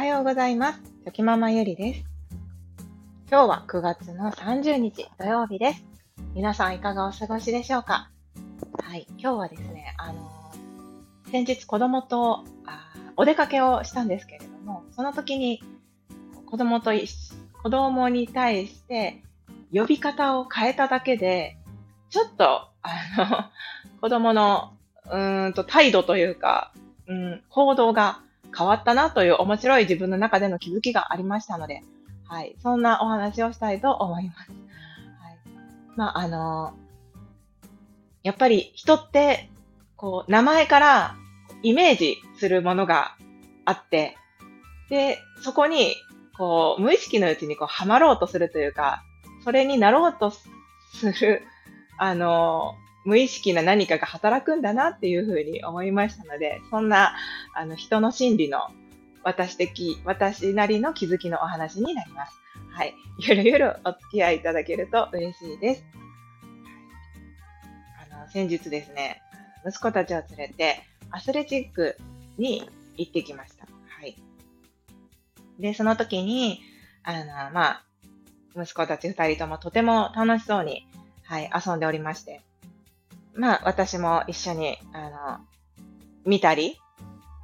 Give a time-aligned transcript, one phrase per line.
[0.00, 0.80] はようございます。
[0.80, 2.04] チョキママゆりです。
[3.30, 5.84] 今日は9月の30日土曜日です。
[6.34, 8.10] 皆さんいかがお過ごしでしょうか？
[8.82, 15.62] はい、今日はですね、あのー、先日子供とあお出かけをしたんですけれども、その時に
[16.46, 16.92] 子供と
[17.62, 19.22] 子供に対して
[19.70, 21.58] 呼び方を変えただけで、
[22.08, 22.88] ちょっと、あ
[23.18, 24.72] の、子供の、
[25.10, 26.72] うんと態度というか、
[27.06, 28.22] うん、行動が
[28.56, 31.82] 変わったなという面白い自分の中での気づきがありましたので、
[32.26, 34.50] はい、そんなお話をしたいと思います。
[34.50, 34.58] はい、
[35.96, 36.74] まあ、あの
[38.22, 39.50] やっぱり人って、
[39.96, 41.16] こう、名前から
[41.62, 43.16] イメージするものが
[43.64, 44.16] あって、
[44.90, 45.94] で、そこに、
[46.36, 49.02] こう、無意識のうちにこう、はまろうとするというか、
[49.44, 50.46] それになろうとす
[51.20, 51.42] る、
[51.98, 57.16] あの無意識な何かが働くんだなっていうふうに思いましたので、そんな
[57.54, 58.68] あの人の心理の
[59.22, 62.40] 私的、私なりの気づきのお話になります。
[62.70, 62.94] はい。
[63.18, 65.84] ゆるゆるお付き合いいただけると嬉しいです。
[68.12, 69.20] あの、先日ですね、
[69.66, 71.96] 息子たちを連れてアスレチック
[72.38, 73.66] に行ってきました。
[73.66, 74.16] はい。
[75.58, 76.60] で、その時に、
[77.02, 77.84] あの、まあ、
[78.56, 80.86] 息子たち二人ともとても楽しそうに、
[81.24, 82.40] はい、遊んでおりまして、
[83.34, 85.38] まあ、私も一緒に、あの、
[86.24, 86.78] 見たり、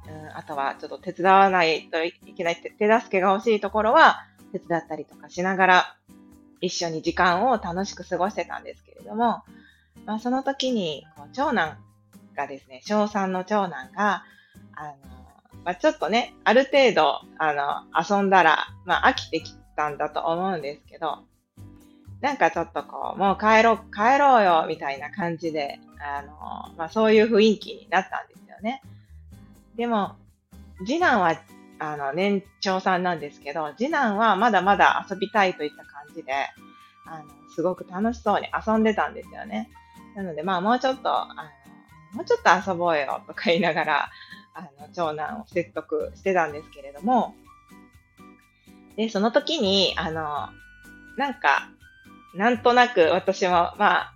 [0.07, 5.97] うん、あとはちょっと手伝わないといけない手助けが欲しいところは手伝ったりとかしながら
[6.61, 9.43] 一緒に時間を楽しく過ごしてたんですけれども、
[10.05, 11.77] まあ、その時に長男
[12.35, 14.23] がですね、小3の長男が、
[14.73, 14.93] あの、
[15.65, 21.19] まあ、ちょっとね、ある程度、あの、遊んだら、まあ、飽きてきたんだと思うんですけど、
[22.21, 28.81] なんかちょっとこう、もう帰ろう、帰ろうよ、みたいな感じで、あの、まあそういう雰囲気になったんですよね。
[29.75, 30.15] でも、
[30.79, 31.39] 次男は、
[31.79, 36.33] あの、年長さんなんですけど、次男はまだまだ遊びたいといった感じで、
[37.05, 39.69] あの、すごく楽しそうに遊んでたんですよね。
[40.15, 41.35] なので、まあもうちょっと、あの、
[42.13, 44.09] もうちょっと遊ぼうよ、とか言いながら、
[44.55, 47.35] あの、長男を説得してたんですけれども、
[48.95, 50.49] で、その時に、あの、
[51.17, 51.69] なんか、
[52.33, 54.13] なんとなく私は、まあ、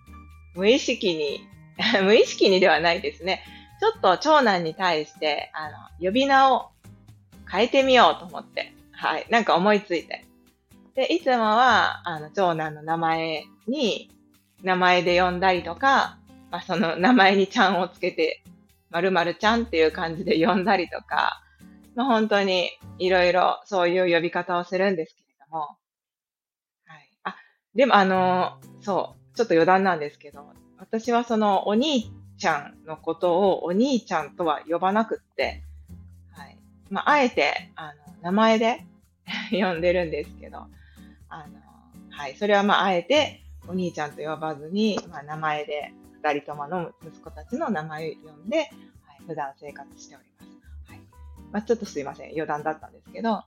[0.56, 1.48] 無意識に、
[2.04, 3.44] 無意識にではないですね。
[3.80, 6.70] ちょっと長男に対して、あの、呼び名を
[7.52, 10.26] 変えてみようと思って、はい、なんか思いついて。
[10.94, 14.12] で、いつもは、あの、長男の名前に、
[14.62, 16.18] 名前で呼んだりとか、
[16.52, 18.44] まあ、その名前にちゃんをつけて、
[18.90, 21.42] まるまるちゃんっていう感じで呼んだりとか、
[21.96, 22.70] まあ、本当に
[23.00, 25.78] いろいろそういう呼び方をするんですけれども、
[27.76, 30.46] でも、あの、そう、ちょっと余談なんですけど、
[30.78, 35.64] 私はそのお兄ちゃんのことをお兄ちゃんとは呼ばなくって、
[36.32, 36.58] はい。
[36.90, 38.86] まあ、あえて、あの、名前で
[39.52, 40.68] 呼んでるんですけど、
[41.30, 41.62] あの、
[42.10, 42.36] はい。
[42.36, 45.94] それはまあ、あえてお兄ちゃんと呼ばずに、まあ、名前で、
[46.24, 48.70] 二人ともの息子たちの名前を呼んで、はい、
[49.28, 50.92] 普段生活しております。
[50.92, 51.00] はい。
[51.52, 52.32] まあ、ちょっとすいません。
[52.32, 53.44] 余談だったんですけど、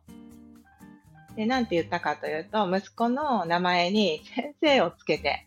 [1.37, 5.47] で、なんて言ったかというと、息子の名前に先生をつけて、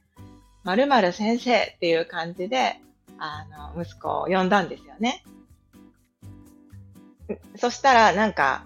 [0.63, 2.79] 〇〇先生っていう感じで、
[3.17, 5.23] あの、息子を呼んだんですよね。
[7.55, 8.65] そしたら、なんか、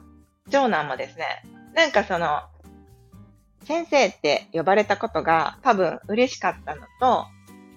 [0.50, 1.44] 長男もですね、
[1.74, 2.42] なんかその、
[3.66, 7.26] 先生って呼ばれたことが多分嬉しかったのと、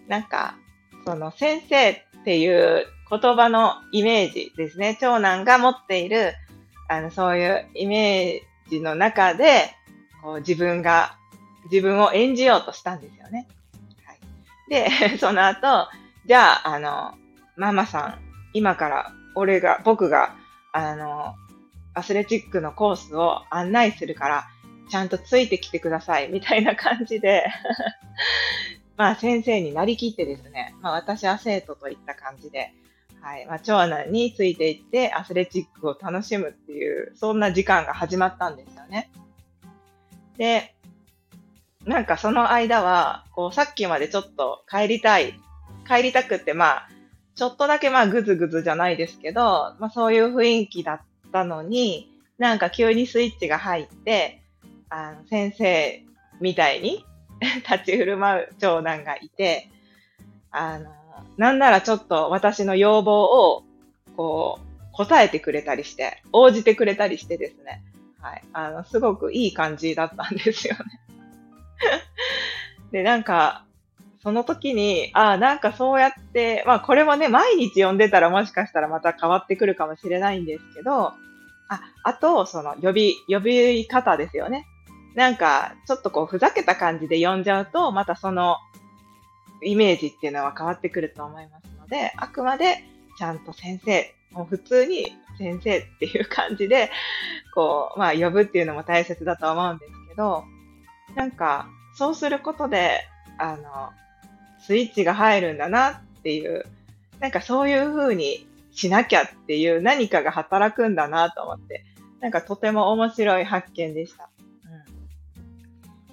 [0.08, 0.56] なんか、
[1.04, 4.96] その先生っていう言葉のイメージですね。
[4.98, 6.32] 長男が持っている、
[6.88, 9.70] あの、そういうイメージジの中で、
[10.22, 11.16] こう自分が、
[11.70, 13.48] 自分を演じようとしたんですよね。
[14.04, 14.18] はい、
[14.68, 15.88] で、 その後、
[16.26, 17.14] じゃあ、あの、
[17.56, 18.18] ママさん、
[18.52, 20.34] 今から俺が、僕が、
[20.72, 21.34] あの、
[21.94, 24.46] アスレチックのコースを案内するから、
[24.90, 27.46] ちゃんとついてきてください、みたいな感じで。
[28.96, 32.72] まあ先生になりきってですね、まあ私は生徒といった感じで、
[33.24, 33.46] はい。
[33.46, 39.10] まあ、長男についていってアスレチックを楽しむっていう、そんな時間が始まったんですよね。
[40.36, 40.74] で、
[41.86, 45.40] なんかその間は、こう、さっきまでちょっと帰りたい、
[45.88, 46.88] 帰りたくって、まあ、
[47.34, 51.00] ちょっとだけまあ、ぐずぐずじゃないですけど、まあ、そういう雰囲気だっ
[51.32, 54.42] たのに、なんか急にスイッチが入って、
[54.90, 56.04] あの、先生
[56.42, 57.06] みたいに
[57.68, 59.70] 立ち振る舞う長男がいて、
[60.50, 60.90] あの、
[61.36, 63.64] なんならちょっと私の要望を、
[64.16, 67.82] こう、答えてくれたりして、応じてくれたりしてですね。
[68.20, 68.42] はい。
[68.52, 71.00] あの、すごくいい感じだったんですよね。
[72.92, 73.64] で、なんか、
[74.22, 81.12] その時に、ああ、なんかそうやって、まあこれもね、毎日読んでたらもしかしたらまた変わってくるかもしれないんですけど、
[81.68, 84.66] あ、あと、その、呼び、呼び方ですよね。
[85.14, 88.56] なんか、ちょっとこう、ふざけた感じで呼んじゃうと、またその、
[89.64, 92.84] イメージっていうのは変わってくると思いますので、あくまで、
[93.18, 96.90] ちゃんと先生、もう普通に先生っていう感じで、
[97.54, 100.44] こう、まあ、呼ぶっていうのも大切だと思うんですけど、
[101.14, 103.02] なんか、そうすることで、
[103.38, 103.90] あの、
[104.60, 106.64] スイッチが入るんだなっていう、
[107.20, 111.84] なんかそういう風にしなきゃっていう何かが働くんだなと思って、
[112.20, 114.30] なんかとても面白い発見でした。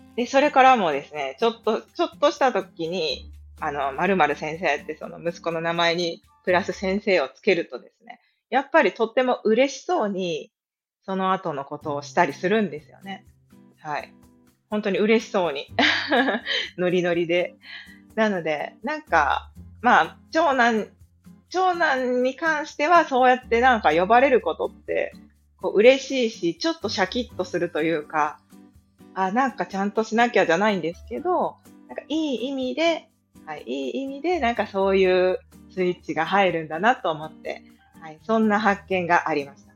[0.05, 3.31] うん、で、それからもですね、ちょっと、ちょっとした時に、
[3.61, 8.19] あの、〇〇先生ってその息子の名前にプラス先生をつけるとですね、
[8.49, 10.51] やっぱりとっても嬉しそうに、
[11.03, 13.25] その後のことをしたりするんですよね。
[13.79, 14.13] はい。
[14.69, 15.67] 本当に嬉しそうに。
[16.77, 17.55] ノリノリで。
[18.15, 20.89] なので、なんか、まあ、長男
[21.51, 25.13] 長男に関してはそうやってなんか呼ばれることって
[25.61, 28.39] こう嬉しいし、ちょっとシャキッとするというか、
[29.13, 33.09] あ、なんかちゃんとしなきゃじゃないんですけど、なんかいい意味で、
[33.45, 35.39] はい、いい意味でなんかそういう
[35.73, 37.63] スイッチが入るんだなと思って、
[37.99, 39.71] はい、そんな発見がありました。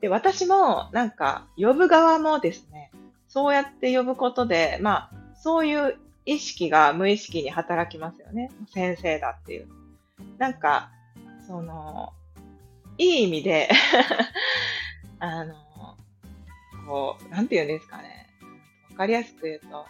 [0.00, 2.90] で、私もなんか呼ぶ側もですね、
[3.28, 8.50] そうやって呼ぶことで、まあ、そういう意識が無意識に働きますよね。
[8.72, 9.68] 先生だっていう。
[10.38, 10.90] なんか、
[11.46, 12.12] その、
[12.98, 13.68] いい意味で
[15.20, 15.54] あの、
[16.86, 18.26] こう、なんて言うんですかね。
[18.90, 19.86] わかりやすく言うと、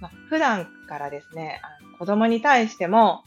[0.00, 3.24] まあ、普段からですね、あの子供に対しても、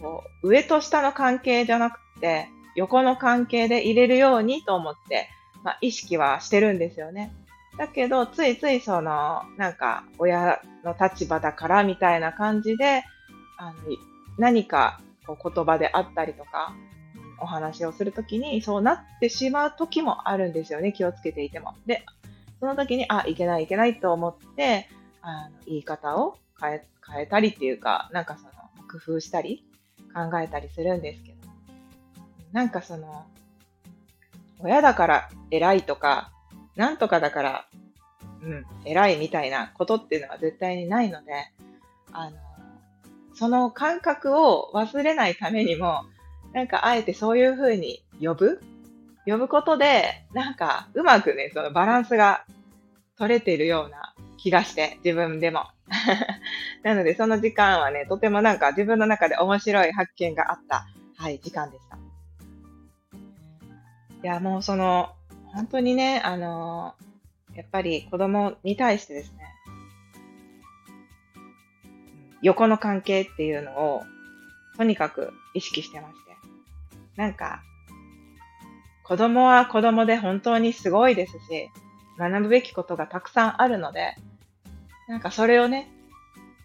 [0.00, 5.28] こう、上と下の関係じゃなくて、横の関係で入れるようにと思って、
[5.64, 7.32] まあ、意識はしてるんですよね。
[7.76, 13.04] だけど、ついついその、なんか、親の立場だからみたいな感じで、
[13.56, 13.74] あの、
[14.38, 16.74] 何かこう言葉であったりとか、
[17.40, 21.74] お話をするときにそうなってしまう時もあるんですよね、気をつけていても。
[21.86, 22.04] で、
[22.60, 24.88] その時に、あ、いけないいけないと思って、
[25.30, 28.50] あの言い方を変え変えたりっていうか、なんかその
[28.90, 29.62] 工夫したり
[30.14, 31.38] 考えたりするんですけど、
[32.52, 33.26] なんかその、
[34.58, 36.32] 親だから偉いとか、
[36.76, 37.66] なんとかだから、
[38.42, 41.32] うん、偉いみたいなことっていうのは絶対にないので、
[42.12, 42.36] あの、
[43.34, 46.04] その感覚を忘れないためにも、
[46.54, 48.62] なんかあえてそういう風に呼ぶ？
[49.26, 52.46] 呼ぶことで、なんかうまくね、そのバランスが
[53.18, 54.07] 取れてるような
[54.38, 55.66] 気がして、自分でも。
[56.82, 60.86] なのでその時間はね、とてもなんか自分の中で面白い発見があった、
[61.16, 61.98] はい、時間でした。
[64.22, 65.14] いや、もうその、
[65.52, 66.94] 本当にね、あの
[67.54, 69.38] やっぱり子供に対してですね、
[72.40, 74.02] 横の関係っていうのを、
[74.76, 76.36] とにかく意識してまして。
[77.16, 77.62] なんか、
[79.02, 81.70] 子供は子供で本当にすごいですし、
[82.18, 84.14] 学ぶべきことがたくさんあるので、
[85.08, 85.90] なんかそれをね、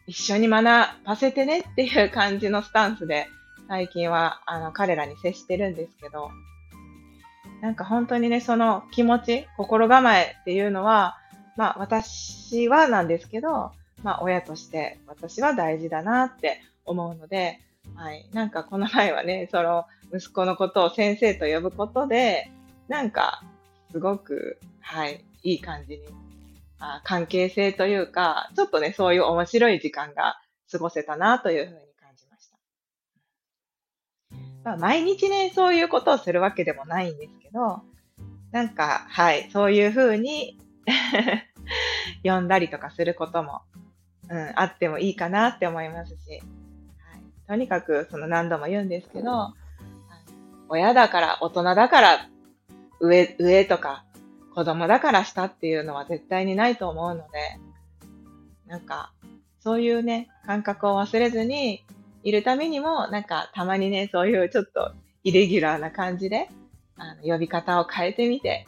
[0.06, 0.64] 一緒に学
[1.06, 3.28] ばせてねっていう感じのスタンスで、
[3.68, 6.30] 最近はあの彼らに接してるんですけど、
[7.62, 11.18] なんか本当にね、その気持ち、心構えっていうのは、
[11.56, 13.72] まあ私はなんですけど、
[14.04, 17.62] まあ、親として私は大事だなって思うので、
[17.96, 18.28] はい。
[18.34, 22.52] なんかこの前はね、その息子のことを先生と呼ぶことで、
[22.90, 23.42] なんか
[23.92, 26.00] すごく、はい、いい感じに、
[26.80, 30.40] あ関係性というか、ちょっとね、そういう面白い時間が
[30.72, 32.58] 過ごせたなというふうに感じました。
[34.64, 37.82] まあ、毎日ね、そういうことをするわけでもないんですけど、
[38.52, 40.60] なんか、はい、そういうふうに
[42.24, 43.62] 呼んだりとかすることも
[44.30, 46.42] うん、あってもいいかなって思いますし、はい、
[47.48, 49.54] とにかくその何度も言うんですけど、
[50.70, 52.30] 親だから大人だから
[53.00, 54.06] 上、上とか
[54.56, 57.24] 子供だから下っていうのは絶対にないと思うので、
[58.68, 59.12] なんか
[59.64, 61.86] そういうね、感覚を忘れずに
[62.24, 64.92] いるためにも、なんかたまにね、そういうちょっと
[65.24, 66.50] イレギュラーな感じで、
[66.98, 68.68] あの呼び方を変えてみて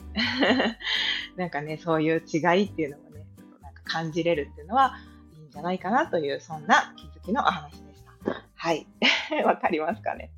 [1.38, 3.26] なんかね、そういう違いっていうのもね、
[3.62, 4.98] なんか感じれるっていうのは
[5.38, 8.42] いいん、じゃないかなという、そんな気づきのお話でした。
[8.56, 8.88] はい。
[9.46, 10.32] わかりますかね、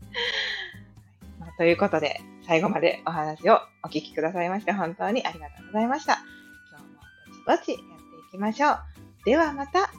[1.39, 6.20] まあ、ということで、最後までお話をお聞きくださいまして、本当にありがとうございました。
[6.72, 7.01] 今日も
[7.46, 8.80] ぼちぼちやっていきましょう。
[9.25, 9.92] ではまた。